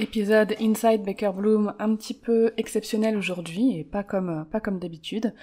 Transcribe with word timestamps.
Épisode 0.00 0.54
Inside 0.60 1.02
Baker 1.02 1.32
Bloom 1.34 1.74
un 1.80 1.96
petit 1.96 2.14
peu 2.14 2.52
exceptionnel 2.56 3.16
aujourd'hui 3.16 3.76
et 3.76 3.82
pas 3.82 4.04
comme, 4.04 4.46
pas 4.48 4.60
comme 4.60 4.78
d'habitude 4.78 5.34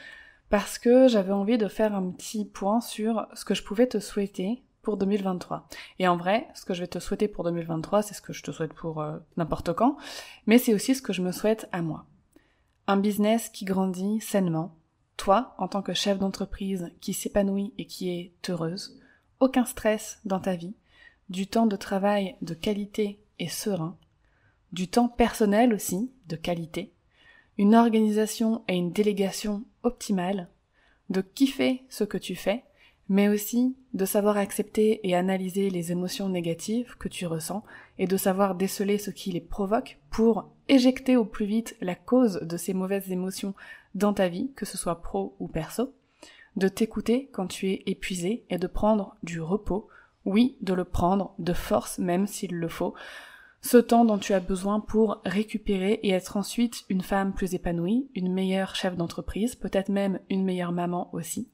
parce 0.50 0.80
que 0.80 1.10
j'avais 1.10 1.34
envie 1.34 1.58
de 1.58 1.68
faire 1.68 1.94
un 1.94 2.12
petit 2.12 2.46
point 2.46 2.80
sur 2.80 3.28
ce 3.34 3.44
que 3.44 3.54
je 3.54 3.64
pouvais 3.64 3.88
te 3.88 4.00
souhaiter 4.00 4.64
pour 4.82 4.96
2023. 4.96 5.68
Et 6.00 6.08
en 6.08 6.16
vrai, 6.16 6.48
ce 6.54 6.64
que 6.64 6.74
je 6.74 6.80
vais 6.80 6.88
te 6.88 7.00
souhaiter 7.00 7.28
pour 7.28 7.44
2023, 7.44 8.02
c'est 8.02 8.14
ce 8.14 8.22
que 8.22 8.32
je 8.32 8.44
te 8.44 8.52
souhaite 8.52 8.74
pour 8.74 9.02
euh, 9.02 9.18
n'importe 9.36 9.74
quand, 9.74 9.98
mais 10.46 10.58
c'est 10.58 10.74
aussi 10.74 10.96
ce 10.96 11.02
que 11.02 11.12
je 11.12 11.22
me 11.22 11.34
souhaite 11.34 11.68
à 11.74 11.82
moi. 11.82 12.06
Un 12.88 12.96
business 12.96 13.50
qui 13.50 13.66
grandit 13.66 14.22
sainement, 14.22 14.78
toi 15.18 15.54
en 15.58 15.68
tant 15.68 15.82
que 15.82 15.94
chef 15.94 16.18
d'entreprise 16.18 16.94
qui 17.02 17.14
s'épanouit 17.14 17.74
et 17.78 17.88
qui 17.88 18.10
est 18.10 18.32
heureuse, 18.50 18.98
aucun 19.42 19.66
stress 19.66 20.22
dans 20.24 20.40
ta 20.40 20.56
vie, 20.56 20.76
du 21.28 21.46
temps 21.46 21.68
de 21.68 21.76
travail 21.76 22.38
de 22.42 22.54
qualité 22.54 23.20
et 23.40 23.50
serein, 23.50 23.98
du 24.76 24.90
temps 24.90 25.08
personnel 25.08 25.74
aussi, 25.74 26.12
de 26.28 26.36
qualité, 26.36 26.92
une 27.58 27.76
organisation 27.76 28.62
et 28.68 28.76
une 28.76 28.92
délégation 28.92 29.64
optimale, 29.84 30.50
de 31.10 31.22
kiffer 31.22 31.84
ce 31.88 32.04
que 32.04 32.18
tu 32.18 32.36
fais, 32.36 32.66
mais 33.08 33.30
aussi 33.30 33.78
de 33.94 34.04
savoir 34.04 34.36
accepter 34.36 35.00
et 35.08 35.16
analyser 35.16 35.70
les 35.70 35.94
émotions 35.94 36.28
négatives 36.28 36.98
que 36.98 37.08
tu 37.08 37.26
ressens 37.26 37.64
et 38.00 38.06
de 38.06 38.18
savoir 38.18 38.54
déceler 38.54 38.98
ce 38.98 39.12
qui 39.12 39.32
les 39.32 39.40
provoque 39.40 39.98
pour 40.10 40.50
éjecter 40.68 41.16
au 41.16 41.24
plus 41.24 41.46
vite 41.46 41.78
la 41.80 41.96
cause 41.96 42.42
de 42.42 42.58
ces 42.58 42.74
mauvaises 42.74 43.10
émotions 43.10 43.54
dans 43.94 44.12
ta 44.12 44.28
vie, 44.28 44.52
que 44.58 44.66
ce 44.66 44.78
soit 44.78 45.02
pro 45.02 45.38
ou 45.40 45.48
perso, 45.48 45.94
de 46.58 46.68
t'écouter 46.68 47.30
quand 47.32 47.48
tu 47.48 47.70
es 47.70 47.84
épuisé 47.86 48.44
et 48.50 48.58
de 48.58 48.68
prendre 48.68 49.16
du 49.24 49.40
repos, 49.40 49.88
oui, 50.26 50.58
de 50.60 50.74
le 50.74 50.84
prendre 50.84 51.34
de 51.40 51.54
force 51.54 51.98
même 51.98 52.28
s'il 52.28 52.52
le 52.52 52.68
faut, 52.68 52.94
ce 53.66 53.78
temps 53.78 54.06
dont 54.06 54.20
tu 54.20 54.34
as 54.34 54.40
besoin 54.40 54.80
pour 54.80 55.22
récupérer 55.26 55.94
et 56.04 56.12
être 56.12 56.38
ensuite 56.38 56.86
une 56.88 57.02
femme 57.02 57.34
plus 57.34 57.56
épanouie, 57.56 58.08
une 58.14 58.32
meilleure 58.32 58.76
chef 58.76 58.96
d'entreprise, 58.96 59.56
peut-être 59.56 59.90
même 59.90 60.20
une 60.30 60.44
meilleure 60.44 60.72
maman 60.72 61.10
aussi, 61.14 61.50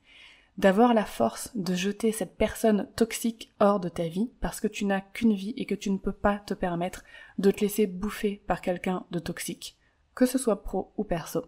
d'avoir 0.58 0.94
la 0.94 1.06
force 1.06 1.56
de 1.56 1.74
jeter 1.74 2.12
cette 2.12 2.36
personne 2.36 2.90
toxique 2.98 3.54
hors 3.62 3.80
de 3.80 3.88
ta 3.88 4.10
vie 4.10 4.30
parce 4.42 4.60
que 4.60 4.68
tu 4.68 4.84
n'as 4.84 5.00
qu'une 5.00 5.34
vie 5.34 5.54
et 5.56 5.66
que 5.66 5.74
tu 5.74 5.90
ne 5.90 5.98
peux 5.98 6.12
pas 6.12 6.40
te 6.40 6.54
permettre 6.54 7.06
de 7.38 7.50
te 7.50 7.62
laisser 7.62 7.88
bouffer 7.88 8.44
par 8.46 8.60
quelqu'un 8.60 9.06
de 9.12 9.20
toxique, 9.20 9.78
que 10.14 10.26
ce 10.26 10.38
soit 10.38 10.64
pro 10.64 10.92
ou 10.98 11.06
perso. 11.06 11.46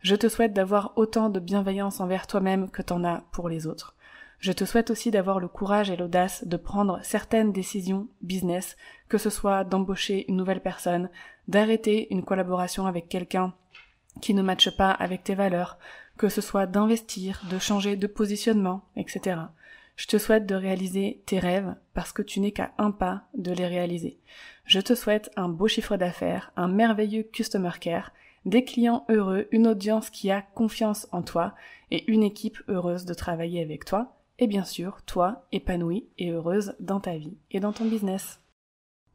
Je 0.00 0.14
te 0.14 0.28
souhaite 0.28 0.52
d'avoir 0.52 0.92
autant 0.96 1.30
de 1.30 1.40
bienveillance 1.40 2.00
envers 2.00 2.26
toi-même 2.26 2.70
que 2.70 2.82
t'en 2.82 3.02
as 3.02 3.24
pour 3.32 3.48
les 3.48 3.66
autres. 3.66 3.95
Je 4.38 4.52
te 4.52 4.64
souhaite 4.64 4.90
aussi 4.90 5.10
d'avoir 5.10 5.40
le 5.40 5.48
courage 5.48 5.90
et 5.90 5.96
l'audace 5.96 6.46
de 6.46 6.56
prendre 6.56 7.00
certaines 7.02 7.52
décisions 7.52 8.08
business, 8.22 8.76
que 9.08 9.18
ce 9.18 9.30
soit 9.30 9.64
d'embaucher 9.64 10.24
une 10.28 10.36
nouvelle 10.36 10.60
personne, 10.60 11.10
d'arrêter 11.48 12.12
une 12.12 12.24
collaboration 12.24 12.86
avec 12.86 13.08
quelqu'un 13.08 13.54
qui 14.20 14.34
ne 14.34 14.42
matche 14.42 14.70
pas 14.76 14.90
avec 14.90 15.24
tes 15.24 15.34
valeurs, 15.34 15.78
que 16.16 16.28
ce 16.28 16.40
soit 16.40 16.66
d'investir, 16.66 17.42
de 17.50 17.58
changer 17.58 17.96
de 17.96 18.06
positionnement, 18.06 18.82
etc. 18.96 19.40
Je 19.96 20.06
te 20.06 20.18
souhaite 20.18 20.46
de 20.46 20.54
réaliser 20.54 21.22
tes 21.26 21.38
rêves 21.38 21.74
parce 21.94 22.12
que 22.12 22.22
tu 22.22 22.40
n'es 22.40 22.52
qu'à 22.52 22.72
un 22.78 22.90
pas 22.90 23.24
de 23.34 23.52
les 23.52 23.66
réaliser. 23.66 24.18
Je 24.64 24.80
te 24.80 24.94
souhaite 24.94 25.30
un 25.36 25.48
beau 25.48 25.68
chiffre 25.68 25.96
d'affaires, 25.96 26.52
un 26.56 26.68
merveilleux 26.68 27.22
customer 27.22 27.72
care, 27.80 28.12
des 28.44 28.62
clients 28.62 29.04
heureux, 29.08 29.48
une 29.50 29.66
audience 29.66 30.10
qui 30.10 30.30
a 30.30 30.42
confiance 30.42 31.08
en 31.12 31.22
toi 31.22 31.54
et 31.90 32.10
une 32.10 32.22
équipe 32.22 32.58
heureuse 32.68 33.06
de 33.06 33.14
travailler 33.14 33.62
avec 33.62 33.84
toi 33.84 34.16
et 34.38 34.46
bien 34.46 34.64
sûr, 34.64 35.02
toi, 35.06 35.46
épanouie 35.52 36.06
et 36.18 36.30
heureuse 36.30 36.74
dans 36.80 37.00
ta 37.00 37.16
vie 37.16 37.36
et 37.50 37.60
dans 37.60 37.72
ton 37.72 37.84
business. 37.84 38.40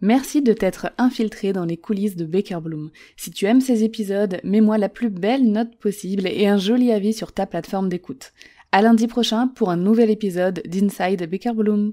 Merci 0.04 0.42
de 0.42 0.52
t'être 0.52 0.92
infiltré 0.98 1.54
dans 1.54 1.66
les 1.66 1.78
coulisses 1.78 2.16
de 2.16 2.26
Baker 2.26 2.60
Bloom. 2.60 2.90
Si 3.18 3.30
tu 3.30 3.46
aimes 3.46 3.62
ces 3.62 3.84
épisodes, 3.84 4.40
mets-moi 4.44 4.80
la 4.80 4.90
plus 4.90 5.12
belle 5.12 5.52
note 5.52 5.76
possible 5.76 6.28
et 6.28 6.48
un 6.48 6.58
joli 6.58 6.92
avis 6.92 7.14
sur 7.14 7.34
ta 7.34 7.46
plateforme 7.46 7.88
d'écoute. 7.88 8.34
À 8.72 8.82
lundi 8.82 9.06
prochain 9.06 9.48
pour 9.48 9.70
un 9.70 9.78
nouvel 9.78 10.10
épisode 10.10 10.64
d'Inside 10.66 11.30
Baker 11.30 11.54
Bloom. 11.54 11.92